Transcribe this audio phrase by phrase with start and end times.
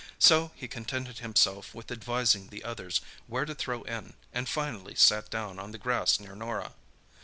[0.17, 5.29] So he contented himself with advising the others where to throw in, and finally sat
[5.29, 6.73] down on the grass near Norah.